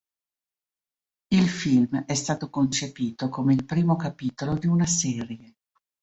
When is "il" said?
1.27-1.47, 3.53-3.65